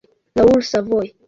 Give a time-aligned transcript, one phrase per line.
[0.35, 1.13] Raoul Savoy